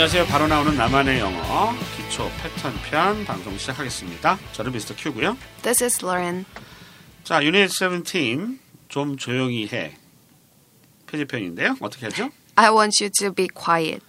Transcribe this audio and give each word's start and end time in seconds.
안녕하세요. 0.00 0.24
바로 0.28 0.48
나오는 0.48 0.74
나만의 0.78 1.20
영어 1.20 1.74
기초 1.94 2.30
패턴 2.42 2.72
편 2.88 3.22
방송 3.26 3.58
시작하겠습니다. 3.58 4.38
저는 4.52 4.72
미스터 4.72 4.94
큐고요. 4.96 5.36
This 5.60 5.84
is 5.84 6.02
Lauren. 6.02 6.46
자, 7.22 7.44
유닛 7.44 7.68
17. 7.68 8.58
좀 8.88 9.18
조용히 9.18 9.68
해. 9.70 9.98
표지편인데요. 11.06 11.76
어떻게 11.80 12.06
하죠? 12.06 12.30
I 12.54 12.70
want 12.70 13.04
you 13.04 13.10
to 13.10 13.30
be 13.34 13.46
quiet. 13.48 14.02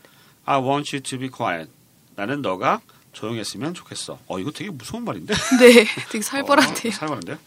I 0.46 0.61
want 0.61 0.96
you 0.96 1.04
to 1.04 1.19
be 1.19 1.27
quiet. 1.27 1.69
나는 2.15 2.42
너가 2.42 2.79
조용했으면 3.11 3.73
좋겠어. 3.73 4.18
어, 4.28 4.39
이거 4.39 4.50
되게 4.51 4.69
무서운 4.69 5.04
말인데? 5.04 5.33
네, 5.60 5.86
되게 6.10 6.21
살벌한데요. 6.21 6.89
어, 6.89 6.96
살벌한데요? 6.96 7.37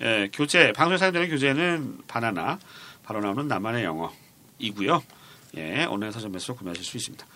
예, 0.00 0.30
교재, 0.32 0.72
방송에 0.72 0.96
사용되는 0.96 1.28
교재는 1.28 1.98
바나나, 2.08 2.58
바로 3.04 3.20
나오는 3.20 3.46
나만의 3.46 3.84
영어이고요. 3.84 5.02
예, 5.58 5.84
온라인 5.84 6.10
서점에서 6.10 6.54
구매하실 6.54 6.82
수 6.82 6.96
있습니다. 6.96 7.26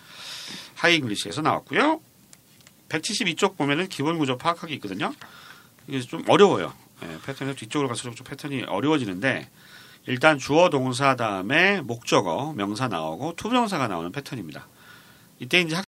하이 0.81 0.95
잉글리시에서 0.95 1.43
나왔고요. 1.43 2.01
172쪽 2.89 3.55
보면은 3.55 3.87
기본 3.87 4.17
구조 4.17 4.39
파악하기 4.39 4.73
있거든요. 4.75 5.13
이게 5.87 6.01
좀 6.01 6.23
어려워요. 6.27 6.73
예, 7.03 7.19
패턴이 7.23 7.55
뒤쪽으로 7.55 7.87
갈수록 7.87 8.15
좀 8.15 8.25
패턴이 8.25 8.63
어려워지는데 8.63 9.47
일단 10.07 10.39
주어 10.39 10.71
동사 10.71 11.15
다음에 11.15 11.81
목적어, 11.81 12.53
명사 12.53 12.87
나오고 12.87 13.35
투부정사가 13.35 13.89
나오는 13.89 14.11
패턴입니다. 14.11 14.67
이때 15.39 15.61
이제 15.61 15.75
학 15.75 15.85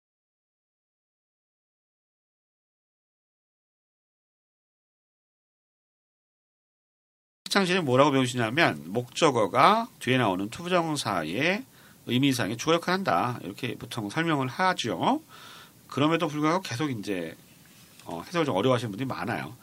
학창시에 7.46 7.82
뭐라고 7.82 8.12
배우시냐면 8.12 8.84
목적어가 8.86 9.88
뒤에 9.98 10.20
나오는 10.20 10.52
투부정사의 10.52 11.64
의미상의 12.06 12.58
주어 12.58 12.74
역할을 12.74 12.94
한다. 12.94 13.40
이렇게 13.44 13.76
보통 13.76 14.10
설명을 14.10 14.48
하죠. 14.48 15.22
그럼에도 15.88 16.28
불구하고 16.28 16.62
계속 16.62 16.90
이제 16.90 17.36
어, 18.06 18.22
해석을 18.26 18.46
좀 18.46 18.56
어려워하시는 18.56 18.92
분들이 18.92 19.08
많아요. 19.08 19.56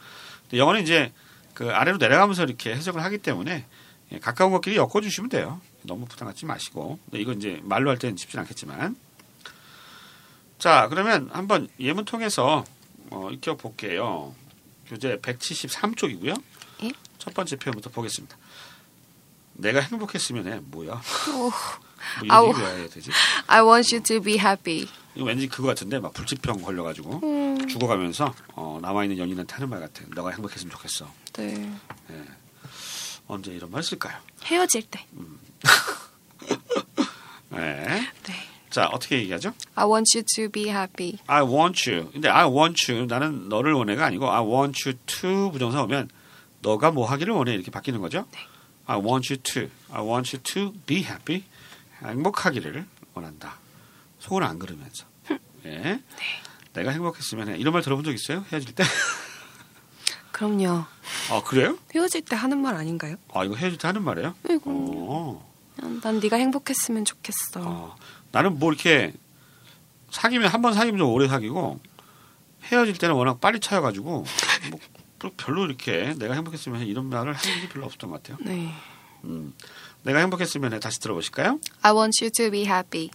근데 0.43 0.59
영어는 0.59 0.83
이제 0.83 1.13
그 1.55 1.71
아래로 1.71 1.99
내려가면서 1.99 2.45
이렇게 2.45 2.75
해석을 2.75 3.03
하기 3.05 3.19
때문에 3.19 3.67
예, 4.13 4.19
가까운 4.19 4.53
것끼리 4.53 4.77
엮어주시면 4.77 5.31
돼요. 5.31 5.61
너무 5.83 6.07
부담 6.07 6.29
갖지 6.29 6.47
마시고. 6.47 6.99
이거 7.13 7.33
이제 7.33 7.61
말로 7.63 7.91
할 7.91 7.99
때는 7.99 8.17
쉽진 8.17 8.41
않겠지만. 8.41 8.97
자, 10.59 10.89
그러면 10.89 11.31
한번 11.33 11.69
예문 11.79 12.05
통해서 12.05 12.65
어, 13.11 13.31
익혀 13.31 13.57
볼게요. 13.57 14.35
교재 14.87 15.17
173쪽이고요. 15.17 16.43
예? 16.85 16.93
첫 17.19 17.35
번째 17.35 17.57
표현부터 17.57 17.91
보겠습니다. 17.91 18.37
내가 19.55 19.81
행복했으면 19.81 20.53
해. 20.53 20.61
뭐야? 20.63 21.01
오. 22.23 22.27
뭐. 22.27 22.59
이런 22.59 22.91
되지? 22.91 23.11
I 23.47 23.62
want 23.62 23.95
you 23.95 24.03
to 24.03 24.20
be 24.20 24.34
happy. 24.34 24.89
이거 25.15 25.27
왠지 25.27 25.48
그거 25.48 25.69
같은데 25.69 25.98
막 25.98 26.12
불치병 26.12 26.62
걸려가지고 26.62 27.20
음, 27.23 27.69
죽어가면서 27.69 28.34
어, 28.55 28.79
남아있는 28.81 29.19
연인한테 29.19 29.55
하는 29.55 29.69
말 29.69 29.81
같아. 29.81 30.03
너가 30.15 30.31
행복했으면 30.31 30.71
좋겠어. 30.71 31.12
네. 31.34 31.71
언제 33.27 33.53
이런 33.53 33.71
말 33.71 33.83
쓸까요? 33.83 34.17
헤어질 34.45 34.83
때. 34.83 35.05
네. 37.51 38.09
네. 38.25 38.34
자 38.71 38.87
어떻게 38.87 39.19
얘기하죠? 39.19 39.53
I 39.75 39.84
want 39.87 40.17
you 40.17 40.25
to 40.37 40.48
be 40.48 40.69
happy. 40.69 41.19
I 41.27 41.43
want 41.43 41.91
you. 41.91 42.11
근데 42.12 42.28
I 42.28 42.47
want 42.47 42.91
you 42.91 43.06
나는 43.06 43.48
너를 43.48 43.73
원해가 43.73 44.06
아니고 44.06 44.31
I 44.31 44.43
want 44.43 44.89
you 44.89 44.97
to 45.06 45.51
부정사 45.51 45.83
오면 45.83 46.09
너가 46.62 46.93
뭐 46.93 47.06
하기를 47.06 47.34
원해 47.34 47.53
이렇게 47.55 47.71
바뀌는 47.71 48.01
거죠. 48.01 48.27
네. 48.33 48.39
I 48.87 48.98
want 48.98 49.33
you 49.33 49.43
to. 49.43 49.69
I 49.93 50.03
want 50.03 50.37
you 50.37 50.43
to 50.43 50.73
be 50.87 50.98
happy. 50.98 51.45
행복하기를 52.03 52.87
원한다. 53.15 53.56
속을 54.19 54.43
안 54.44 54.59
그르면서. 54.59 55.05
예. 55.66 56.03
내가 56.72 56.91
행복했으면 56.93 57.49
해. 57.49 57.56
이런 57.59 57.72
말 57.72 57.83
들어본 57.83 58.05
적 58.05 58.12
있어요? 58.12 58.44
헤어질 58.53 58.75
때? 58.75 58.84
그럼요. 60.33 60.84
아 61.31 61.43
그래요? 61.44 61.77
헤어질 61.94 62.22
때 62.22 62.34
하는 62.37 62.59
말 62.59 62.75
아닌가요? 62.75 63.16
아 63.34 63.44
이거 63.44 63.55
헤어질 63.56 63.78
때 63.78 63.88
하는 63.88 64.03
말이에요? 64.03 64.34
네, 64.44 64.59
그럼요. 64.59 64.93
어. 65.12 65.50
난 66.03 66.21
네가 66.21 66.37
행복했으면 66.37 67.05
좋겠어. 67.05 67.61
어. 67.62 67.97
나는 68.32 68.59
뭐 68.59 68.72
이렇게 68.72 69.12
사귀면 70.11 70.49
한 70.49 70.62
번 70.62 70.75
사귀면 70.75 70.99
좀 70.99 71.09
오래 71.11 71.28
사귀고 71.28 71.81
헤어질 72.65 72.99
때는 72.99 73.15
워낙 73.15 73.41
빨리 73.41 73.61
차여가지고 73.61 74.25
뭐 74.71 75.31
별로 75.37 75.65
이렇게 75.67 76.15
내가 76.19 76.34
행복했으면 76.34 76.81
해 76.81 76.84
이런 76.87 77.06
말을 77.06 77.34
하는 77.34 77.59
일이 77.59 77.69
별로 77.69 77.87
없었던 77.87 78.11
것 78.11 78.22
같아요. 78.22 78.38
네. 78.43 78.72
음. 79.25 79.53
내가 80.03 80.21
행복했으면 80.21 80.72
해 80.72 80.81
다시 80.81 80.99
들어보실까요? 81.00 81.61
I 81.83 81.93
want 81.93 82.22
you 82.25 82.31
to 82.31 82.50
be 82.50 82.62
happy. 82.62 83.11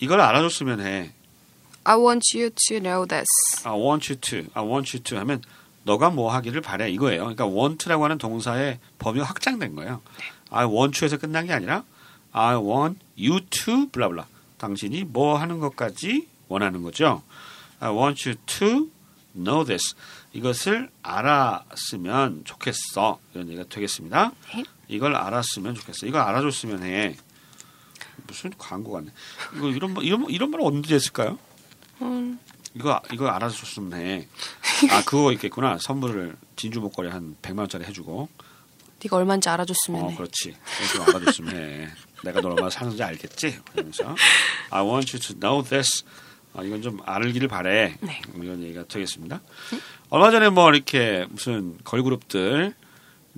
이걸 0.00 0.20
알아줬으면 0.20 0.80
해. 0.80 1.12
I 1.84 1.96
want 1.96 2.36
you 2.36 2.50
to 2.68 2.78
know 2.80 3.06
this. 3.06 3.26
I 3.64 3.74
want 3.74 4.12
you 4.12 4.20
to, 4.20 4.50
I 4.54 4.64
want 4.64 4.96
you 4.96 5.02
to 5.02 5.18
하면 5.18 5.42
너가 5.84 6.10
뭐 6.10 6.32
하기를 6.32 6.60
바래 6.60 6.90
이거예요. 6.90 7.22
그러니까 7.22 7.46
want라고 7.46 8.04
하는 8.04 8.18
동사의 8.18 8.78
범위가 8.98 9.24
확장된 9.24 9.74
거예요. 9.74 10.02
I 10.50 10.66
want 10.66 11.02
you에서 11.02 11.16
끝난 11.16 11.46
게 11.46 11.52
아니라 11.52 11.84
I 12.32 12.56
want 12.56 12.98
you 13.18 13.40
to 13.48 13.88
블라블라. 13.90 14.26
당신이 14.58 15.04
뭐 15.04 15.38
하는 15.38 15.60
것까지 15.60 16.28
원하는 16.48 16.82
거죠. 16.82 17.22
I 17.80 17.90
want 17.90 18.28
you 18.28 18.38
to 18.46 18.88
know 19.34 19.64
this. 19.64 19.94
이것을 20.32 20.90
알았으면 21.02 22.42
좋겠어. 22.44 23.18
이런 23.32 23.48
얘기가 23.48 23.64
되겠습니다. 23.68 24.32
네. 24.88 24.94
이걸 24.96 25.14
알았으면 25.14 25.74
좋겠어. 25.74 26.06
이걸 26.06 26.20
알아줬으면 26.22 26.82
해. 26.82 27.16
무슨 28.26 28.50
광고 28.58 28.92
같네. 28.92 29.10
이거 29.56 29.68
이런 29.68 29.94
말- 29.94 30.04
이런 30.04 30.24
이런 30.28 30.50
말 30.50 30.60
언제 30.62 30.94
했을까요? 30.94 31.38
음, 32.02 32.38
이거 32.74 33.00
이거 33.12 33.28
알아줬으면 33.28 33.98
해. 33.98 34.28
아 34.90 35.02
그거 35.04 35.32
있겠구나. 35.32 35.78
선물을 35.78 36.36
진주 36.56 36.80
목걸이 36.80 37.08
한 37.10 37.36
100만 37.42 37.58
원짜리 37.60 37.84
해주고. 37.84 38.28
네가 39.04 39.16
얼마인지 39.16 39.48
알아줬으면 39.48 40.02
어 40.02 40.08
해. 40.10 40.16
그렇지. 40.16 40.56
좀 40.92 41.02
알아줬으면 41.02 41.54
해. 41.56 41.88
내가 42.24 42.40
너 42.40 42.48
얼마나 42.48 42.68
사는지 42.68 43.02
알겠지. 43.02 43.60
그러면서 43.72 44.14
I 44.70 44.82
want 44.84 45.16
you 45.16 45.20
to 45.24 45.38
know 45.38 45.62
this. 45.62 46.04
아, 46.54 46.62
이건 46.64 46.82
좀 46.82 46.98
알기를 47.04 47.46
바래. 47.46 47.96
네. 48.00 48.20
이런 48.34 48.60
얘기가 48.62 48.84
되겠습니다. 48.88 49.40
얼마 50.10 50.30
전에 50.32 50.48
뭐 50.48 50.68
이렇게 50.72 51.26
무슨 51.30 51.78
걸그룹들 51.84 52.74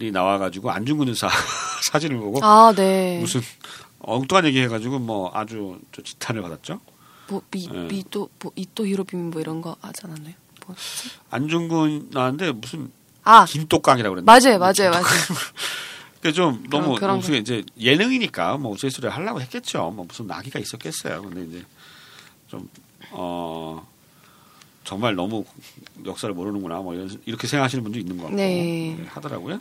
이 0.00 0.10
나와가지고 0.10 0.70
안중근 0.70 1.08
의사 1.08 1.28
사진을 1.90 2.18
보고 2.18 2.42
아, 2.42 2.72
네. 2.74 3.18
무슨 3.20 3.42
엉뚱한 4.00 4.46
얘기 4.46 4.60
해가지고 4.62 4.98
뭐 4.98 5.30
아주 5.34 5.78
저 5.92 6.02
지탄을 6.02 6.40
받았죠. 6.40 6.80
뭐 7.28 7.42
미, 7.50 7.68
네. 7.68 7.84
미도 7.84 8.30
뭐 8.40 8.50
이또 8.56 8.86
히로빈 8.86 9.30
뭐 9.30 9.40
이런 9.40 9.60
거 9.60 9.76
하지 9.80 10.00
않았나요? 10.04 10.34
뭐. 10.66 10.74
안중근 11.30 12.08
나왔는데 12.12 12.52
무슨 12.52 12.90
아, 13.24 13.44
김똑강이라고 13.44 14.14
그랬나? 14.14 14.32
맞아요, 14.32 14.58
맞아요, 14.58 14.90
맞아요. 14.90 15.04
그좀 16.22 16.64
너무 16.70 16.96
그런 16.96 17.18
무슨 17.18 17.34
이제 17.34 17.62
예능이니까 17.78 18.56
뭐 18.56 18.72
우스갯소리 18.72 19.08
하려고 19.08 19.40
했겠죠. 19.40 19.90
뭐 19.90 20.06
무슨 20.06 20.26
낙이가 20.26 20.58
있었겠어요. 20.58 21.22
근데 21.22 21.44
이제 21.44 21.64
좀 22.48 22.68
어. 23.10 23.86
정말 24.82 25.14
너무 25.14 25.44
역사를 26.04 26.34
모르는구나 26.34 26.78
뭐 26.78 26.94
이런, 26.94 27.20
이렇게 27.24 27.46
생각하시는 27.46 27.84
분도 27.84 27.98
있는 27.98 28.16
것 28.16 28.24
같고 28.24 28.36
네. 28.36 28.96
네, 28.98 29.06
하더라고요. 29.08 29.60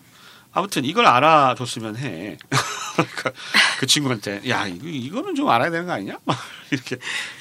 아무튼 0.52 0.86
이걸 0.86 1.06
알아줬으면 1.06 1.98
해. 1.98 2.38
그러니까 2.96 3.32
그 3.80 3.86
친구한테 3.86 4.42
야 4.50 4.68
이거 4.68 4.88
이거는 4.88 5.36
좀 5.36 5.50
알아야 5.50 5.70
되는 5.70 5.86
거 5.86 5.94
아니냐? 5.94 6.18
막 6.26 6.38
이렇게 6.72 6.98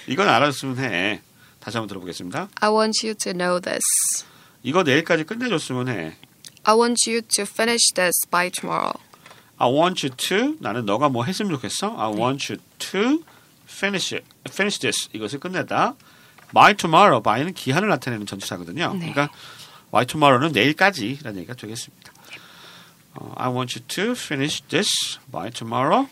이건 0.07 0.29
알아줬으면 0.29 0.79
해. 0.79 1.23
다시 1.61 1.77
한번 1.77 1.89
들어보겠습니다. 1.89 2.49
I 2.61 2.71
want 2.71 3.07
you 3.07 3.15
to 3.15 3.33
know 3.33 3.61
this. 3.61 4.25
이거 4.63 4.83
내일까지 4.83 5.25
끝내줬으면 5.25 5.89
해. 5.89 6.17
I 6.65 6.75
want 6.75 7.11
you 7.11 7.23
to 7.23 7.43
finish 7.43 7.93
this 7.95 8.27
by 8.31 8.51
tomorrow. 8.51 8.93
I 9.57 9.69
want 9.71 10.07
you 10.07 10.15
to 10.17 10.57
나는 10.61 10.85
너가 10.85 11.09
뭐 11.09 11.25
했으면 11.25 11.53
좋겠어. 11.53 11.95
I 11.99 12.13
want 12.13 12.53
you 12.53 12.63
to 12.79 13.25
finish 13.69 14.15
it, 14.15 14.27
finish 14.49 14.79
this 14.79 15.09
이것을 15.13 15.41
끝내다. 15.41 15.95
By 16.55 16.75
tomorrow, 16.75 17.23
by는 17.23 17.55
기한을 17.55 17.89
나타내는 17.89 18.27
전치사거든요. 18.27 18.95
네. 18.95 19.13
그러니까 19.13 19.31
by 19.91 20.07
tomorrow는 20.07 20.53
내일까지라는 20.53 21.41
얘기가 21.41 21.55
되겠습니다. 21.55 22.13
어, 23.15 23.33
I 23.37 23.51
want 23.51 23.79
you 23.79 23.87
to 23.87 24.13
finish 24.13 24.63
this 24.69 25.19
by 25.31 25.51
tomorrow. 25.51 26.09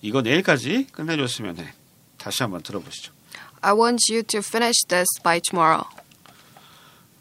이거 0.00 0.22
내일까지 0.22 0.88
끝내줬으면 0.92 1.58
해. 1.58 1.72
다시 2.18 2.42
한번 2.42 2.62
들어보시죠. 2.62 3.12
I 3.60 3.72
want 3.74 4.12
you 4.12 4.22
to 4.24 4.38
finish 4.40 4.86
this 4.88 5.06
by 5.22 5.40
tomorrow. 5.40 5.84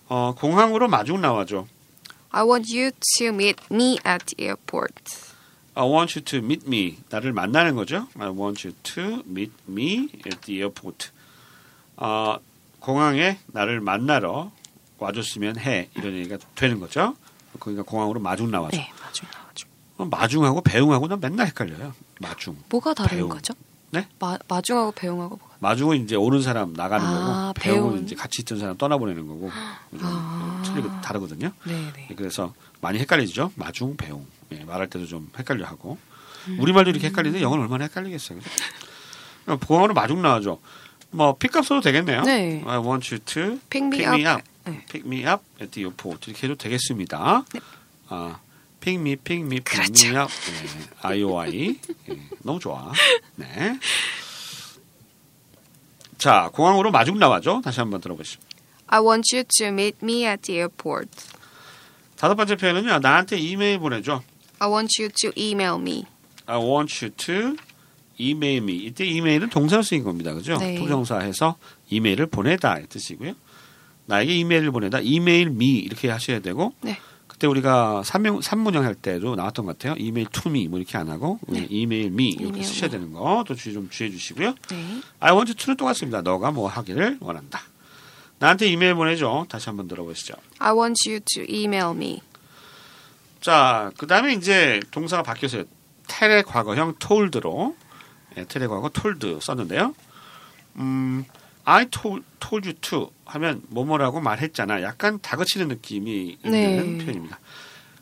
어, 0.07 0.33
공항으로 0.35 0.87
마중 0.87 1.21
나와줘. 1.21 1.67
I 2.31 2.43
want 2.43 2.75
you 2.75 2.91
to 3.17 3.27
meet 3.27 3.61
me 3.71 3.97
at 4.05 4.25
the 4.35 4.47
airport. 4.47 4.93
I 5.73 5.85
want 5.85 6.17
you 6.17 6.23
to 6.25 6.39
meet 6.39 6.65
me. 6.67 6.97
나를 7.09 7.31
만나는 7.33 7.75
거죠. 7.75 8.07
I 8.19 8.29
want 8.29 8.67
you 8.67 8.75
to 8.83 9.23
meet 9.25 9.53
me 9.69 10.09
at 10.25 10.41
the 10.41 10.59
airport. 10.59 11.09
어, 11.97 12.37
공항에 12.79 13.37
나를 13.47 13.79
만나러 13.79 14.51
와줬으면 14.97 15.59
해. 15.59 15.89
이런 15.95 16.13
얘기가 16.13 16.37
되는 16.55 16.79
거죠. 16.79 17.15
그러니까 17.59 17.83
공항으로 17.83 18.19
마중 18.19 18.49
나와줘. 18.49 18.77
네, 18.77 18.91
맞아요. 19.19 19.71
어, 19.97 20.05
마중하고 20.05 20.61
배웅하고 20.61 21.07
난 21.07 21.19
맨날 21.19 21.47
헷갈려요. 21.47 21.93
마중. 22.19 22.57
뭐가 22.69 22.93
다른 22.93 23.09
배웅. 23.17 23.29
거죠? 23.29 23.53
네? 23.91 24.07
마, 24.19 24.37
마중하고 24.47 24.91
배웅하고 24.93 25.35
뭐가? 25.37 25.55
마중은 25.59 26.03
이제 26.03 26.15
오는 26.15 26.41
사람 26.41 26.73
나가는 26.73 27.05
아, 27.05 27.51
거고 27.51 27.53
배웅은 27.61 27.91
배운. 27.91 28.03
이제 28.05 28.15
같이 28.15 28.41
있던 28.41 28.57
사람 28.59 28.77
떠나보내는 28.77 29.27
거고 29.27 29.51
좀 29.91 29.99
아. 30.03 30.61
틀리고 30.65 31.01
다르거든요. 31.01 31.51
네, 31.65 31.91
네. 31.95 32.07
예, 32.09 32.15
그래서 32.15 32.53
많이 32.79 32.97
헷갈리죠. 32.99 33.51
마중, 33.55 33.95
배웅. 33.97 34.25
예, 34.53 34.63
말할 34.63 34.89
때도 34.89 35.05
좀 35.05 35.29
헷갈려 35.37 35.65
하고. 35.65 35.97
우리말도 36.57 36.89
이렇게 36.89 37.07
헷갈리는데 37.07 37.43
영어는 37.43 37.63
얼마나 37.65 37.83
헷갈리겠어요. 37.83 38.39
그죠? 38.39 39.57
보어는 39.59 39.93
마중 39.93 40.21
나와죠. 40.21 40.59
뭐 41.11 41.35
픽업 41.37 41.65
써도 41.65 41.81
되겠네요. 41.81 42.23
네. 42.23 42.63
I 42.65 42.77
want 42.79 43.13
you 43.13 43.19
to 43.25 43.59
Pick 43.69 43.85
me 43.85 43.97
pick 43.97 44.07
up. 44.07 44.15
me 44.19 44.25
up. 44.25 44.41
네. 44.65 44.85
pick 44.89 45.05
me 45.05 45.19
up 45.25 45.43
at 45.61 45.71
the 45.71 45.85
airport. 45.85 46.29
이렇게 46.31 46.47
해도 46.47 46.55
되겠습니다. 46.55 47.43
아, 48.09 48.39
pick 48.81 48.99
me, 48.99 49.15
pick 49.15 49.47
그렇죠. 49.63 50.11
네, 50.11 50.27
IOI. 51.01 51.79
예, 52.09 52.17
너무 52.43 52.59
좋아. 52.59 52.91
네. 53.35 53.79
자, 56.17 56.49
공항으로 56.53 56.91
마중 56.91 57.17
나와죠. 57.17 57.61
다시 57.63 57.79
한번 57.79 58.01
들어보시죠. 58.01 58.39
I 58.87 58.99
want 58.99 59.33
you 59.33 59.43
to 59.57 59.67
meet 59.67 59.97
me 60.03 60.25
at 60.25 60.41
the 60.41 60.57
airport. 60.59 61.09
다섯 62.17 62.35
번째 62.35 62.55
표현은요. 62.55 62.99
나한테 62.99 63.37
이메일 63.37 63.79
보내줘. 63.79 64.21
I 64.59 64.69
want 64.69 65.01
you 65.01 65.09
to 65.21 65.31
email 65.37 65.75
me. 65.79 66.03
I 66.45 66.57
want 66.57 67.03
you 67.03 67.15
to 67.15 67.55
email 68.19 68.61
me. 68.61 68.75
이때 68.85 69.05
이메일은 69.05 69.49
동사로 69.49 69.81
쓰인 69.81 70.03
겁니다. 70.03 70.33
그죠? 70.33 70.57
네. 70.57 70.75
투정사해서 70.75 71.55
이메일을 71.89 72.27
보내다 72.27 72.77
이 72.79 72.87
뜻이고요. 72.87 73.33
나에게 74.05 74.35
이메일을 74.35 74.71
보내다. 74.71 74.99
이메일 75.01 75.47
me 75.47 75.79
이렇게 75.79 76.09
하셔야 76.09 76.39
되고 76.39 76.73
네. 76.81 76.99
그때 77.41 77.47
우리가 77.47 78.03
삼명 78.03 78.39
삼문형 78.39 78.83
할 78.83 78.93
때도 78.93 79.35
나왔던 79.35 79.65
것 79.65 79.75
같아요. 79.79 79.95
이메일 79.97 80.27
me 80.45 80.67
뭐 80.67 80.77
이렇게 80.77 80.95
안 80.99 81.09
하고 81.09 81.39
네. 81.47 81.65
이메일 81.71 82.05
me 82.07 82.29
이렇게 82.29 82.45
이메일 82.49 82.63
쓰셔야. 82.63 82.91
되는 82.91 83.11
거또 83.11 83.55
주의 83.55 83.73
좀 83.73 83.89
주의해 83.89 84.15
주시고요. 84.15 84.53
네. 84.69 85.01
I 85.19 85.31
want 85.33 85.49
you 85.49 85.55
to는 85.55 85.75
똑같습니다. 85.75 86.21
너가 86.21 86.51
뭐 86.51 86.69
하기를 86.69 87.17
원한다. 87.19 87.61
나한테 88.38 88.67
이메일 88.67 88.93
보내줘. 88.93 89.47
다시 89.49 89.69
한번 89.69 89.88
들어보시죠. 89.88 90.35
I 90.59 90.71
want 90.71 91.09
you 91.09 91.19
to 91.33 91.43
email 91.49 91.95
me. 91.95 92.21
자, 93.39 93.89
그 93.97 94.05
다음에 94.05 94.33
이제 94.33 94.79
동사가 94.91 95.23
바뀌었어요. 95.23 95.63
테레 96.07 96.43
과거형 96.43 96.97
told로. 96.99 97.75
예, 98.38 98.45
테레 98.45 98.67
과거 98.67 98.89
told 98.89 99.39
썼는데요. 99.41 99.95
음, 100.75 101.25
I 101.65 101.85
told, 101.85 102.23
told 102.39 102.67
you 102.67 102.73
to 102.81 103.11
하면 103.25 103.61
뭐뭐라고 103.69 104.19
말했잖아. 104.19 104.81
약간 104.81 105.19
다그치는 105.21 105.67
느낌이 105.67 106.37
있는 106.43 106.97
네. 106.97 107.05
표현입니다. 107.05 107.39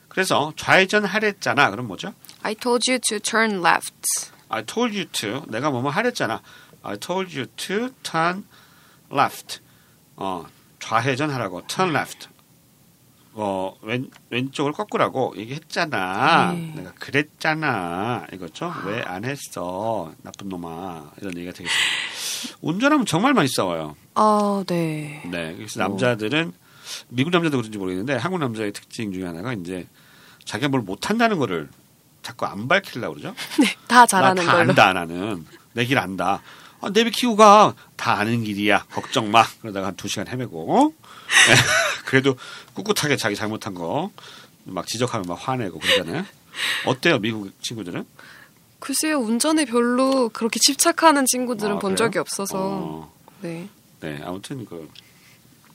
그래서 0.08 0.54
좌회전 0.56 1.06
하랬잖아. 1.06 1.70
그럼 1.70 1.88
뭐죠? 1.88 2.14
I 2.42 2.56
told 2.56 2.90
you 2.90 3.00
to 3.08 3.20
turn 3.20 3.60
left. 3.66 4.32
I 4.50 4.66
told 4.66 4.96
you 4.96 5.06
to. 5.12 5.46
내가 5.48 5.70
뭐뭐 5.70 5.90
하랬잖아. 5.92 6.42
I 6.82 6.98
told 6.98 7.38
you 7.38 7.48
to 7.58 7.90
turn 8.04 8.46
left. 9.12 9.60
어, 10.16 10.46
좌회전 10.80 11.30
하라고. 11.30 11.66
turn 11.68 11.96
left. 11.96 12.28
어, 13.42 13.74
왼, 13.84 14.10
왼쪽을 14.32 14.74
꺾으라고 14.74 15.34
얘기했잖아. 15.38 16.52
네. 16.52 16.74
내가 16.76 16.92
그랬잖아. 17.00 18.26
이거죠? 18.34 18.74
왜 18.86 19.02
안 19.06 19.24
했어? 19.24 20.12
나쁜 20.24 20.50
놈아. 20.50 21.12
이런 21.22 21.38
얘기가 21.38 21.54
되겠습니다. 21.54 22.58
운전하면 22.62 23.06
정말 23.06 23.34
많이 23.34 23.48
싸워요. 23.48 23.96
아, 24.16 24.64
네. 24.68 25.22
네. 25.32 25.54
그래서 25.56 25.80
남자들은 25.80 26.52
미국 27.08 27.30
남자도 27.30 27.58
그런지 27.58 27.78
모르겠는데 27.78 28.16
한국 28.18 28.40
남자의 28.40 28.74
특징 28.74 29.14
중에 29.14 29.24
하나가 29.26 29.54
이제 29.54 29.88
자기가 30.44 30.68
뭘 30.68 30.82
못한다는 30.82 31.38
거를 31.40 31.70
자꾸 32.22 32.46
안 32.46 32.68
밝히려고 32.68 33.16
그러죠. 33.16 33.34
네, 33.62 33.74
다 33.88 34.06
잘하는 34.06 34.44
나다 34.44 34.58
걸로. 34.58 34.70
안다 34.72 34.92
나는 34.94 35.46
내 35.74 35.86
길 35.86 35.98
안다. 35.98 36.42
아, 36.82 36.90
내비 36.92 37.12
키고 37.12 37.36
가. 37.38 37.74
다 37.96 38.14
아는 38.20 38.44
길이야. 38.44 38.86
걱정 38.92 39.32
마. 39.32 39.46
그러다가 39.62 39.88
한 39.88 39.96
두 39.96 40.08
시간 40.08 40.28
헤매고. 40.28 40.94
예, 41.50 41.54
그래도 42.10 42.36
꿋꿋하게 42.74 43.16
자기 43.18 43.36
잘못한 43.36 43.74
거 43.74 44.12
막 44.66 44.88
지적하면 44.88 45.26
막 45.28 45.36
화내고 45.36 45.80
그러잖아요. 45.80 46.26
어때요 46.86 47.20
미국 47.20 47.52
친구들은? 47.64 48.06
글쎄요, 48.80 49.18
운전에 49.20 49.66
별로 49.66 50.30
그렇게 50.30 50.60
집착하는 50.60 51.26
친구들은 51.26 51.78
아, 51.78 51.80
본 51.80 51.96
그래요? 51.96 51.98
적이 51.98 52.20
없어서. 52.20 52.58
어, 52.58 53.14
네. 53.42 53.68
네 54.00 54.22
아무튼 54.24 54.66
그 54.66 54.90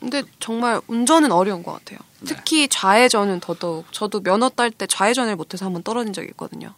근데 0.01 0.23
정말 0.41 0.81
운전은 0.87 1.33
어려운 1.33 1.63
것 1.63 1.73
같아요. 1.73 1.99
네. 2.21 2.27
특히 2.27 2.69
좌회전은 2.69 3.41
더더욱. 3.41 3.91
저도 3.93 4.21
면허 4.23 4.49
딸 4.49 4.71
때 4.71 4.87
좌회전을 4.87 5.37
못해서 5.37 5.67
한번 5.67 5.83
떨어진 5.83 6.13
적이 6.13 6.29
있거든요. 6.29 6.75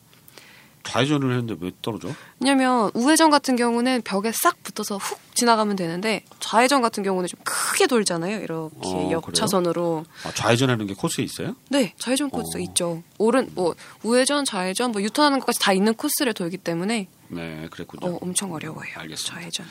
좌회전을 0.87 1.31
했는데 1.37 1.57
왜 1.61 1.73
떨어져? 1.83 2.09
왜냐면 2.41 2.91
우회전 2.95 3.31
같은 3.31 3.57
경우는 3.57 4.03
벽에 4.03 4.33
싹 4.33 4.63
붙어서 4.63 4.99
훅 4.99 5.19
지나가면 5.35 5.77
되는데 5.77 6.25
좌회전 6.41 6.83
같은 6.83 7.03
경우는 7.03 7.29
좀 7.29 7.39
크게 7.45 7.87
돌잖아요. 7.87 8.39
이렇게 8.41 8.75
어, 8.85 9.11
역차선으로. 9.11 10.05
아, 10.25 10.33
좌회전하는 10.33 10.87
게 10.87 10.95
코스에 10.95 11.25
있어요? 11.25 11.57
네, 11.69 11.95
좌회전 11.99 12.31
코스 12.31 12.57
어. 12.57 12.61
있죠. 12.61 13.03
오른 13.19 13.51
뭐 13.55 13.75
우회전, 14.03 14.45
좌회전, 14.45 14.93
뭐 14.93 15.03
유턴하는 15.03 15.41
것까지 15.41 15.61
다 15.61 15.73
있는 15.73 15.95
코스를 15.95 16.33
돌기 16.33 16.59
때문에 16.59 17.09
네 17.29 17.69
그랬군요. 17.71 18.15
어, 18.15 18.19
엄청 18.23 18.53
어려워요. 18.53 18.89
알겠습니다. 18.97 19.35
좌회전. 19.41 19.67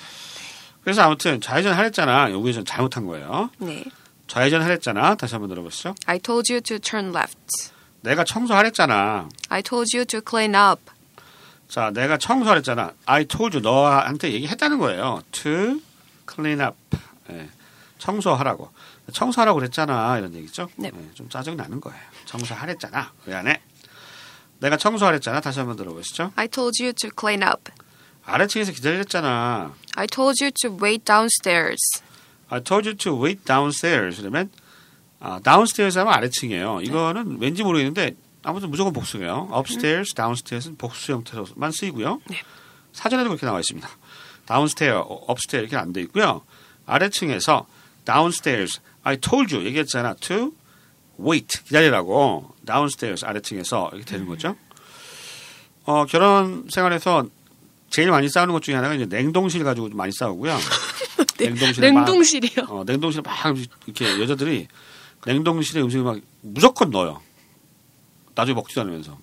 그래서 0.83 1.01
아무튼 1.01 1.41
좌회전 1.41 1.73
하랬잖아. 1.73 2.27
우회전 2.29 2.65
잘못한 2.65 3.05
거예요. 3.07 3.49
네. 3.57 3.83
좌회전 4.27 4.61
하랬잖아. 4.61 5.15
다시 5.15 5.33
한번 5.35 5.49
들어보시죠. 5.49 5.95
I 6.05 6.19
told 6.19 6.51
you 6.51 6.61
to 6.61 6.79
turn 6.79 7.09
left. 7.15 7.71
내가 8.01 8.23
청소하랬잖아. 8.23 9.29
I 9.49 9.63
told 9.63 9.95
you 9.95 10.05
to 10.05 10.21
clean 10.27 10.53
up. 10.55 10.81
자, 11.67 11.91
내가 11.91 12.17
청소하랬잖아. 12.17 12.93
I 13.05 13.25
told 13.25 13.57
you 13.57 13.61
너한테 13.61 14.31
얘기했다는 14.33 14.77
거예요. 14.79 15.21
To 15.31 15.79
clean 16.31 16.61
up. 16.61 16.75
예, 17.31 17.49
청소하라고. 17.97 18.69
청소하라고 19.11 19.59
그랬잖아. 19.59 20.17
이런 20.17 20.33
얘기죠. 20.35 20.69
네. 20.77 20.91
예, 20.93 21.13
좀 21.13 21.27
짜증이 21.29 21.55
나는 21.55 21.81
거예요. 21.81 21.99
청소하랬잖아. 22.25 23.11
왜 23.27 23.35
안 23.35 23.47
해? 23.47 23.61
내가 24.59 24.77
청소하랬잖아. 24.77 25.41
다시 25.41 25.59
한번 25.59 25.75
들어보시죠. 25.75 26.31
I 26.35 26.47
told 26.47 26.81
you 26.81 26.93
to 26.93 27.09
clean 27.19 27.43
up. 27.43 27.71
아래층에서 28.25 28.71
기다렸잖아. 28.71 29.73
I 29.95 30.07
told 30.07 30.43
you 30.43 30.51
to 30.61 30.71
wait 30.81 31.03
downstairs. 31.05 32.01
I 32.49 32.61
told 32.61 32.87
you 32.87 32.95
to 32.97 33.21
wait 33.21 33.43
downstairs. 33.45 34.19
그러면 34.21 34.49
아, 35.19 35.39
downstairs 35.43 35.97
하면 35.99 36.13
아래층이에요. 36.13 36.81
이거는 36.81 37.37
왠지 37.39 37.63
모르겠는데 37.63 38.15
아무튼 38.45 38.69
무조건 38.69 38.93
복수예요. 38.93 39.49
upstairs, 39.55 40.13
downstairs는 40.13 40.77
복수 40.77 41.11
형태로만 41.13 41.71
쓰이고요. 41.71 42.21
네. 42.29 42.37
사전에도 42.93 43.29
그렇게 43.29 43.45
나와 43.45 43.59
있습니다. 43.59 43.87
downstairs, 44.47 45.07
upstairs 45.29 45.57
이렇게 45.73 45.75
안 45.77 45.91
돼 45.91 46.01
있고요. 46.01 46.41
아래층에서 46.85 47.65
downstairs, 48.05 48.79
I 49.03 49.17
told 49.17 49.53
you 49.53 49.65
얘기했잖아. 49.65 50.13
to 50.21 50.53
wait 51.19 51.63
기다리라고 51.63 52.53
downstairs 52.65 53.25
아래층에서 53.25 53.89
이렇게 53.93 54.05
되는 54.05 54.27
거죠. 54.27 54.55
어, 55.85 56.05
결혼 56.05 56.67
생활에서 56.69 57.25
제일 57.89 58.09
많이 58.11 58.29
싸우는 58.29 58.53
것 58.53 58.61
중에 58.61 58.75
하나가 58.75 58.93
이제 58.93 59.05
냉동실 59.05 59.63
가지고 59.63 59.89
좀 59.89 59.97
많이 59.97 60.11
싸우고요. 60.11 60.57
냉동실에 61.39 61.91
막 61.91 62.01
냉동실이요. 62.05 62.65
어, 62.69 62.83
냉동실에 62.85 63.21
막 63.23 63.55
이렇게 63.85 64.21
여자들이 64.21 64.67
냉동실에 65.25 65.81
음식을 65.81 66.03
막 66.03 66.17
무조건 66.41 66.89
넣어요. 66.91 67.21
나중에 68.35 68.55
먹지도 68.55 68.81
않으면서. 68.81 69.17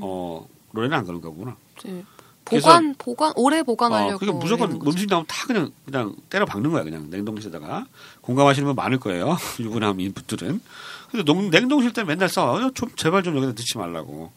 어, 0.00 0.46
노래는 0.72 0.96
안 0.96 1.04
그런가 1.06 1.28
보구나. 1.28 1.56
네. 1.84 2.04
보관 2.44 2.94
보관 2.98 3.32
오래 3.36 3.62
보관하려고. 3.62 4.14
어, 4.14 4.18
그러니까 4.18 4.42
무조건. 4.42 4.72
음식 4.86 5.08
나오면 5.08 5.26
다 5.26 5.46
그냥 5.46 5.70
그냥 5.84 6.14
때려 6.28 6.44
박는 6.44 6.70
거야 6.70 6.82
그냥 6.82 7.08
냉동실에다가. 7.10 7.86
공감하시는 8.20 8.66
분 8.66 8.74
많을 8.74 8.98
거예요 8.98 9.36
유부남 9.60 10.00
인풋들은. 10.00 10.60
근데 11.10 11.24
농, 11.24 11.50
냉동실 11.50 11.92
때 11.92 12.04
맨날 12.04 12.28
싸워. 12.28 12.58
어, 12.58 12.70
좀 12.72 12.90
제발 12.96 13.22
좀 13.22 13.36
여기다 13.36 13.52
넣지 13.52 13.78
말라고. 13.78 14.32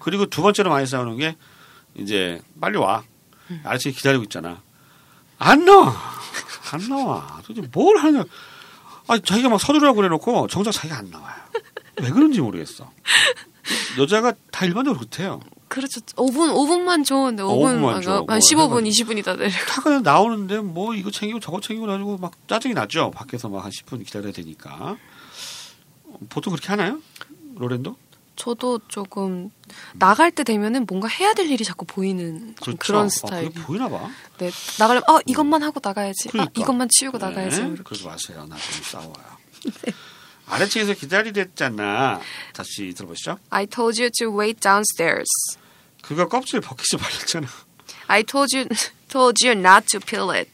그리고 0.00 0.26
두 0.26 0.42
번째로 0.42 0.70
많이 0.70 0.86
싸우는 0.86 1.16
게 1.16 1.36
이제 1.94 2.40
빨리 2.60 2.78
와. 2.78 3.02
아저씨 3.64 3.92
기다리고 3.92 4.24
있잖아. 4.24 4.60
안 5.38 5.64
나와. 5.64 5.94
안 6.72 6.88
나와. 6.88 7.40
도대체 7.46 7.66
뭘 7.72 7.96
하냐 7.98 8.24
아 9.06 9.18
자기가 9.18 9.48
막 9.48 9.58
서두르라고 9.60 9.96
그래놓고 9.96 10.48
정작 10.48 10.72
자기가 10.72 10.98
안 10.98 11.10
나와요 11.10 11.34
왜 12.02 12.10
그런지 12.10 12.40
모르겠어 12.40 12.90
여자가 13.98 14.32
다 14.50 14.64
일반적으로 14.66 14.98
그렇대요 15.00 15.40
그렇죠. 15.68 16.00
5분 16.00 16.54
5분만 16.54 17.04
좋은데 17.04 17.42
5분 17.42 17.82
5분만 17.82 17.86
한 17.92 18.02
줘. 18.02 18.10
뭐 18.26 18.36
15분 18.38 18.88
20분이다 18.88 19.36
내려. 19.36 19.50
다 19.50 19.82
그냥 19.82 20.02
나오는데 20.02 20.60
뭐 20.60 20.94
이거 20.94 21.10
챙기고 21.10 21.40
저거 21.40 21.60
챙기고 21.60 21.86
가지고 21.86 22.16
막 22.16 22.32
짜증이 22.48 22.72
나죠. 22.72 23.10
밖에서 23.10 23.50
막 23.50 23.64
한 23.66 23.70
10분 23.70 24.02
기다려야 24.06 24.32
되니까. 24.32 24.96
어, 26.04 26.18
보통 26.30 26.52
그렇게 26.52 26.68
하나요? 26.68 27.00
로렌도? 27.56 27.96
저도 28.36 28.80
조금 28.88 29.50
나갈 29.92 30.30
때 30.30 30.42
되면은 30.42 30.86
뭔가 30.88 31.06
해야 31.06 31.34
될 31.34 31.50
일이 31.50 31.62
자꾸 31.64 31.84
보이는 31.84 32.38
좀 32.62 32.76
그렇죠. 32.76 32.78
그런 32.78 33.04
어, 33.04 33.08
스타일. 33.10 33.48
그게 33.50 33.60
보이나 33.60 33.90
봐. 33.90 34.08
네 34.38 34.50
나가려면 34.78 35.02
어 35.10 35.20
이것만 35.26 35.62
하고 35.62 35.80
나가야지. 35.84 36.30
그러니까. 36.30 36.50
아 36.56 36.60
이것만 36.62 36.88
치우고 36.90 37.18
나가야지. 37.18 37.60
네, 37.60 37.66
이렇게. 37.66 37.82
그러지 37.82 38.06
마세요. 38.06 38.46
나중에 38.48 38.82
싸워요. 38.84 39.12
아래층에서 40.48 40.94
기다리랬잖아. 40.94 42.20
다시 42.54 42.92
들어보시죠. 42.94 43.38
I 43.50 43.66
told 43.66 44.00
you 44.00 44.10
to 44.18 44.28
wait 44.38 44.60
downstairs. 44.60 45.28
그거 46.02 46.28
껍질 46.28 46.60
벗기지 46.60 46.96
말랬잖아. 46.96 47.46
I 48.08 48.22
told 48.22 48.56
you 48.56 48.66
told 49.08 49.46
you 49.46 49.58
not 49.58 49.86
to 49.88 50.00
peel 50.00 50.30
it. 50.30 50.50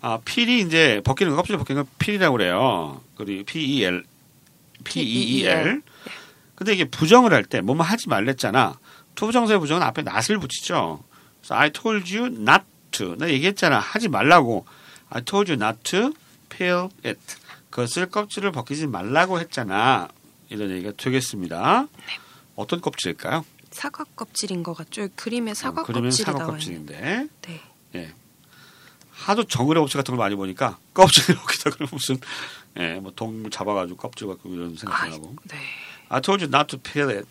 아, 0.00 0.18
peel이 0.24 0.60
이제 0.60 1.00
벗기는 1.04 1.30
거, 1.32 1.36
껍질 1.36 1.56
벗기는 1.58 1.82
거 1.82 1.88
peel이라고 1.98 2.36
그래요. 2.36 3.02
그리고 3.16 3.44
P-E-L, 3.44 4.04
P-E-E-L. 4.84 5.82
근데 6.54 6.72
이게 6.72 6.84
부정을 6.84 7.32
할 7.32 7.44
때 7.44 7.60
뭐뭐 7.60 7.82
하지 7.82 8.08
말랬잖아. 8.08 8.78
투부정사의 9.14 9.58
부정은 9.60 9.82
앞에 9.82 10.02
not을 10.02 10.38
붙이죠. 10.38 11.02
그래서 11.40 11.54
I 11.56 11.70
told 11.70 12.16
you 12.16 12.26
not 12.32 12.62
to. 12.92 13.16
나 13.16 13.28
얘기했잖아. 13.28 13.78
하지 13.78 14.08
말라고. 14.08 14.64
I 15.10 15.22
told 15.22 15.50
you 15.50 15.60
not 15.62 15.80
to 15.84 16.12
peel 16.48 16.88
it. 17.04 17.18
그것을 17.70 18.10
껍질을 18.10 18.52
벗기지 18.52 18.86
말라고 18.86 19.40
했잖아. 19.40 20.08
이런 20.48 20.70
얘기가 20.70 20.92
되겠습니다. 20.96 21.88
어떤 22.56 22.80
껍질일까요? 22.80 23.44
사과 23.70 24.04
껍질인 24.16 24.62
것 24.62 24.74
같죠? 24.74 25.08
그림에 25.14 25.54
사과 25.54 25.82
어, 25.82 25.84
껍질이 25.84 26.10
사과 26.10 26.46
껍질인데. 26.46 27.28
네. 27.42 27.60
하도 29.28 29.44
정글의 29.44 29.82
껍질 29.82 29.98
같은 29.98 30.12
걸 30.16 30.24
많이 30.24 30.36
보니까 30.36 30.78
껍질을 30.94 31.36
벗기다 31.40 31.70
그러면 31.70 31.90
무슨 31.92 32.18
예, 32.78 32.94
뭐 32.94 33.12
동물 33.14 33.50
잡아가지고 33.50 33.98
껍질 33.98 34.28
갖고 34.28 34.48
이런 34.48 34.76
생각 34.76 35.02
아, 35.02 35.08
나고. 35.08 35.34
네. 35.44 35.56
I 36.08 36.20
told 36.22 36.42
you 36.42 36.50
not 36.54 36.68
to 36.68 36.80
peel 36.80 37.10
it. 37.10 37.28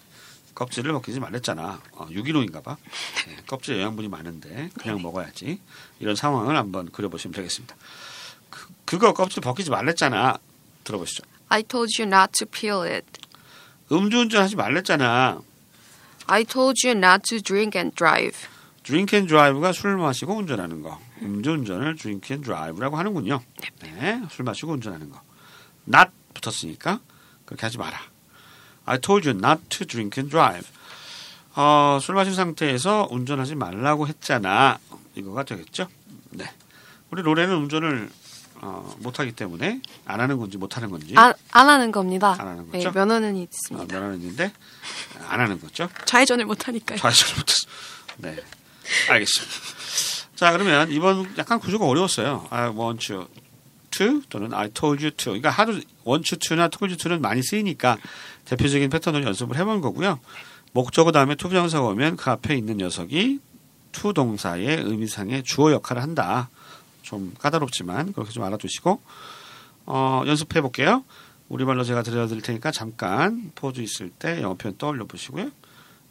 껍질을 0.53 0.91
벗기지 0.94 1.20
말랬잖아. 1.20 1.82
어, 1.94 2.08
유기농인가 2.10 2.62
봐. 2.62 2.77
예, 3.29 3.36
껍질에 3.48 3.77
영양분이 3.77 4.08
많은데 4.10 4.70
그냥 4.79 5.01
먹어야지. 5.01 5.60
이런 6.00 6.15
상황을 6.15 6.58
한번 6.58 6.91
그려보시면 6.91 7.34
되겠습니다. 7.34 7.75
그, 8.58 8.74
그거 8.86 9.14
껍질 9.14 9.42
벗기지 9.42 9.70
말랬잖아. 9.70 10.38
들어보시죠. 10.84 11.24
I 11.50 11.64
told 11.64 11.92
you 12.02 12.08
not 12.08 12.32
to 12.34 12.48
peel 12.48 12.82
it. 12.82 13.06
음주운전 13.92 14.42
하지 14.42 14.56
말랬잖아. 14.56 15.40
I 16.28 16.44
told 16.44 16.86
you 16.86 16.98
not 16.98 17.24
to 17.30 17.42
drink 17.42 17.80
and 17.80 17.96
drive. 17.96 18.48
drink 18.84 19.16
and 19.18 19.30
drive가 19.30 19.72
술 19.72 19.98
마시고 19.98 20.36
운전하는 20.36 20.82
거. 20.82 21.00
음주운전을 21.22 21.96
drink 21.96 22.34
and 22.34 22.46
drive라고 22.46 22.98
하는군요. 22.98 23.42
네, 23.82 24.22
술 24.30 24.46
마시고 24.46 24.74
운전하는 24.74 25.10
거. 25.10 25.22
not 25.88 26.12
붙었으니까 26.34 27.00
그렇게 27.46 27.66
하지 27.66 27.78
마라. 27.78 27.98
I 28.86 29.00
told 29.00 29.28
you 29.28 29.38
not 29.38 29.62
to 29.70 29.86
drink 29.86 30.20
and 30.20 30.30
drive. 30.32 30.68
어, 31.56 31.98
술 32.02 32.16
마신 32.16 32.34
상태에서 32.34 33.08
운전하지 33.10 33.56
말라고 33.56 34.08
했잖아. 34.08 34.80
이거가 35.16 35.44
되겠죠? 35.44 35.88
네. 36.32 36.46
우리 37.10 37.22
로레는 37.22 37.56
운전을 37.56 38.10
어, 38.62 38.96
못하기 39.00 39.34
때문에 39.34 39.82
안 40.06 40.20
하는 40.20 40.38
건지 40.38 40.58
못하는 40.58 40.90
건지 40.90 41.14
안, 41.16 41.34
안 41.52 41.70
하는 41.70 41.92
겁니다. 41.92 42.36
안 42.40 42.48
하는 42.48 42.72
네, 42.72 42.80
거죠? 42.80 42.92
면허는 42.92 43.36
어, 43.36 43.40
있습니다. 43.40 43.94
면허는 43.94 44.22
있는데 44.22 44.52
안 45.28 45.40
하는 45.40 45.60
거죠? 45.60 45.90
좌회전을 46.06 46.46
못 46.46 46.68
하니까요. 46.68 46.98
좌회전을 46.98 47.36
못했어. 47.38 47.68
네. 48.18 48.36
알겠습니다. 49.10 49.56
자, 50.36 50.52
그러면 50.52 50.92
이번 50.92 51.34
약간 51.38 51.60
구조가 51.60 51.86
어려웠어요. 51.86 52.48
I 52.50 52.70
want 52.70 53.12
you 53.12 53.28
to 53.92 54.22
또는 54.30 54.54
I 54.54 54.70
told 54.70 55.04
you 55.04 55.12
to. 55.12 55.34
그러니까 55.34 55.50
하도 55.50 55.74
want 56.08 56.34
you 56.34 56.40
to나 56.40 56.68
told 56.68 56.92
you 56.92 56.98
to는 56.98 57.22
많이 57.22 57.42
쓰이니까 57.42 57.98
대표적인 58.46 58.90
패턴을 58.90 59.24
연습을 59.24 59.58
해본 59.58 59.82
거고요. 59.82 60.20
목적어 60.74 61.12
다음에 61.12 61.36
to 61.36 61.50
부정사가 61.50 61.86
오면 61.88 62.18
그 62.18 62.30
앞에 62.30 62.56
있는 62.56 62.78
녀석이 62.78 63.40
to 63.92 64.14
동사의 64.14 64.82
의미상의 64.84 65.44
주어 65.44 65.72
역할을 65.72 66.02
한다. 66.02 66.50
좀 67.08 67.34
까다롭지만 67.40 68.12
그렇게 68.12 68.32
좀 68.32 68.44
알아두시고 68.44 69.02
어, 69.86 70.24
연습해 70.28 70.60
볼게요. 70.60 71.06
우리말로 71.48 71.86
제가 71.86 72.04
들려드릴 72.04 72.42
테니까 72.42 72.72
잠깐 72.72 73.54
포즈 73.56 73.80
있을 73.80 74.10
때 74.10 74.42
영어 74.42 74.56
표현 74.56 74.78
떠올려 74.78 75.06
보시고요. 75.06 75.50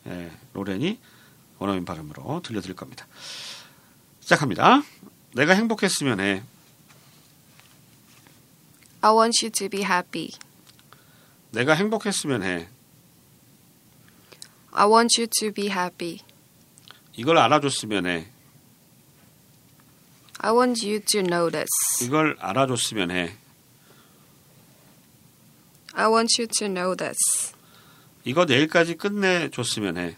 예, 0.07 0.31
로렌이 0.55 0.99
원어민 1.59 1.85
발음으로 1.85 2.41
들려드릴 2.43 2.75
겁니다. 2.75 3.07
시작합니다. 4.21 4.83
내가 5.35 5.53
행복했으면 5.53 6.21
해. 6.21 6.43
I 9.03 9.12
want 9.12 9.45
you 9.45 9.50
to 9.50 9.69
be 9.69 9.83
happy. 9.83 10.31
내가 11.50 11.75
행복했으면 11.75 12.43
해. 12.43 12.69
I 14.73 14.87
want 14.87 15.21
you 15.21 15.29
to 15.41 15.53
be 15.53 15.67
happy. 15.67 16.21
이걸 17.12 17.37
알아줬으면 17.37 18.07
해. 18.07 18.31
I 20.40 20.51
want 20.51 20.86
you 20.88 21.00
to 21.00 21.20
notice. 21.20 21.70
이걸 22.01 22.36
알아줬으면 22.40 23.12
해. 23.12 23.36
I 25.94 26.08
want 26.08 26.42
you 26.42 26.48
to 26.60 26.68
know 26.68 26.96
this. 26.96 27.54
이거 28.24 28.46
내일까지 28.46 28.96
끝내줬으면 28.96 29.98
해. 29.98 30.18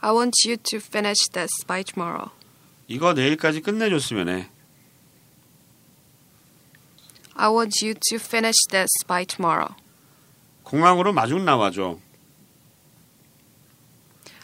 I 0.00 0.10
want 0.12 0.46
you 0.46 0.56
to 0.58 0.78
finish 0.78 1.30
this 1.32 1.64
by 1.66 1.82
tomorrow. 1.84 2.30
이거 2.88 3.14
내일까지 3.14 3.62
끝내줬으면 3.62 4.28
해. 4.28 4.50
I 7.36 7.48
want 7.48 7.84
you 7.84 7.94
to 8.10 8.16
finish 8.16 8.58
this 8.70 8.90
by 9.06 9.24
tomorrow. 9.24 9.74
공항으로 10.62 11.12
마중 11.12 11.44
나와줘. 11.44 11.98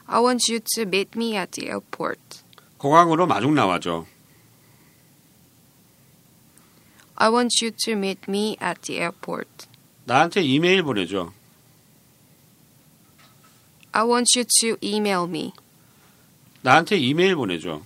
I 0.07 0.21
want 0.21 0.51
you 0.51 0.61
to 0.75 0.83
meet 0.83 1.11
me 1.15 1.37
at 1.37 1.53
the 1.53 1.69
airport. 1.69 2.43
공항으로 2.86 3.26
마중 3.26 3.56
나와줘. 3.56 4.06
I 7.16 7.30
want 7.30 7.66
you 7.66 7.72
to 7.84 7.94
meet 7.94 8.22
me 8.30 8.58
at 8.62 8.80
the 8.84 9.02
airport. 9.02 9.50
나한테 10.04 10.44
이메일 10.44 10.84
보내줘. 10.84 11.34
I 13.92 14.04
want 14.04 14.38
you 14.38 14.46
to 14.62 14.78
email 14.84 15.24
me. 15.28 15.54
나한테 16.62 16.98
이메일 16.98 17.36
보내줘. 17.36 17.82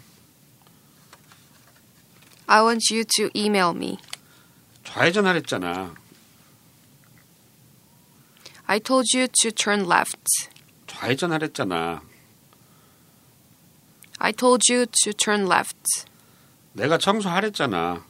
I 2.47 2.61
want 2.61 2.93
you 2.93 3.05
to 3.15 3.29
email 3.33 3.69
me. 3.73 3.99
좌회전 4.83 5.25
하랬잖아. 5.25 5.95
I 8.65 8.79
told 8.81 9.07
you 9.17 9.29
to 9.43 9.51
turn 9.51 9.85
left. 9.85 10.19
좌회전 10.87 11.31
하랬잖아. 11.31 12.08
I 14.18 14.32
told 14.32 14.62
you 14.70 14.86
to 14.86 15.12
turn 15.12 15.46
left. 15.46 16.06
내가 16.72 16.98
청소하랬잖아. 16.98 18.04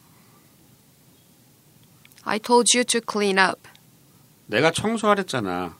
I 2.25 2.39
told 2.39 2.77
you 2.77 2.85
to 2.85 3.01
clean 3.01 3.39
up. 3.39 3.69
내가 4.47 4.71
청소하랬잖아. 4.71 5.77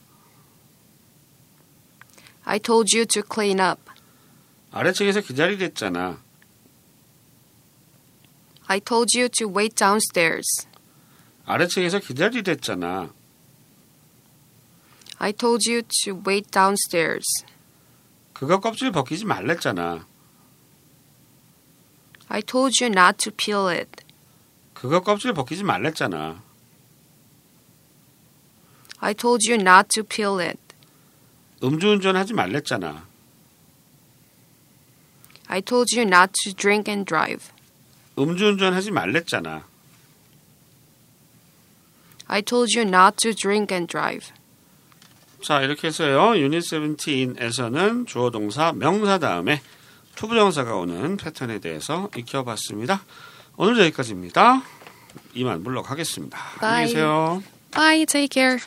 I 2.43 2.59
told 2.59 2.95
you 2.95 3.05
to 3.05 3.23
clean 3.31 3.59
up. 3.59 3.81
아래층에서 4.71 5.21
기다리랬잖아. 5.21 6.21
I 8.67 8.79
told 8.79 9.17
you 9.17 9.29
to 9.29 9.47
wait 9.47 9.75
downstairs. 9.75 10.67
아래층에서 11.45 11.99
기다리랬잖아. 11.99 13.13
I 15.17 15.31
told 15.31 15.69
you 15.69 15.81
to 16.03 16.21
wait 16.27 16.51
downstairs. 16.51 17.25
그거 18.33 18.59
껍질 18.59 18.91
벗기지 18.91 19.25
말랬잖아. 19.25 20.05
I 22.32 22.40
told 22.42 22.80
you 22.80 22.88
not 22.88 23.18
to 23.24 23.32
peel 23.32 23.68
it. 23.68 24.04
그거 24.72 25.00
껍질 25.00 25.32
벗기지 25.32 25.64
말랬잖아. 25.64 26.40
I 29.00 29.14
told 29.14 29.50
you 29.50 29.60
not 29.60 29.88
to 29.94 30.04
peel 30.04 30.40
it. 30.40 30.60
음주운전 31.62 32.14
하지 32.14 32.32
말랬잖아. 32.32 33.04
I 35.48 35.60
told 35.60 35.92
you 35.98 36.06
not 36.06 36.32
to 36.44 36.54
drink 36.54 36.88
and 36.88 37.04
drive. 37.04 37.50
음주운전 38.16 38.74
하지 38.74 38.92
말랬잖아. 38.92 39.64
I 42.28 42.42
told 42.42 42.78
you 42.78 42.86
not 42.88 43.16
to 43.16 43.34
drink 43.34 43.74
and 43.74 43.90
drive. 43.90 44.32
자, 45.42 45.62
이렇게 45.62 45.88
해서요. 45.88 46.38
유닛 46.38 46.60
17에서는 46.60 48.06
주어 48.06 48.30
동사 48.30 48.72
명사 48.72 49.18
다음에 49.18 49.60
투부정사가 50.16 50.74
오는 50.76 51.16
패턴에 51.16 51.58
대해서 51.60 52.08
익혀봤습니다. 52.16 53.02
오늘 53.56 53.78
여기까지입니다. 53.80 54.62
이만 55.34 55.62
물러가겠습니다. 55.62 56.38
안녕히 56.60 56.84
Bye. 56.84 56.86
계세요. 56.86 57.42
Bye, 57.72 58.06
take 58.06 58.28
care. 58.32 58.58